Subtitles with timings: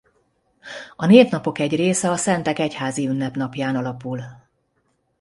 [0.95, 4.23] A névnapok egy része a szentek egyházi ünnepnapján alapul.